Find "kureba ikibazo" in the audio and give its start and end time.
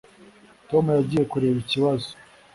1.31-2.09